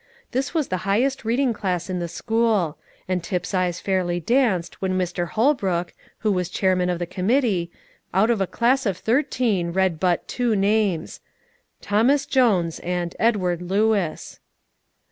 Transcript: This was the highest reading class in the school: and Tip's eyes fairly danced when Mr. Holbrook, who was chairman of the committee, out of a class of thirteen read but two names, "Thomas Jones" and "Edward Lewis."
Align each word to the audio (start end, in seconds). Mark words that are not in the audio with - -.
This 0.31 0.51
was 0.55 0.69
the 0.69 0.77
highest 0.89 1.25
reading 1.25 1.53
class 1.53 1.87
in 1.87 1.99
the 1.99 2.07
school: 2.07 2.79
and 3.07 3.23
Tip's 3.23 3.53
eyes 3.53 3.79
fairly 3.79 4.19
danced 4.19 4.81
when 4.81 4.97
Mr. 4.97 5.27
Holbrook, 5.27 5.93
who 6.21 6.31
was 6.31 6.49
chairman 6.49 6.89
of 6.89 6.97
the 6.97 7.05
committee, 7.05 7.69
out 8.11 8.31
of 8.31 8.41
a 8.41 8.47
class 8.47 8.87
of 8.87 8.97
thirteen 8.97 9.69
read 9.71 9.99
but 9.99 10.27
two 10.27 10.55
names, 10.55 11.19
"Thomas 11.81 12.25
Jones" 12.25 12.79
and 12.79 13.15
"Edward 13.19 13.61
Lewis." 13.61 14.39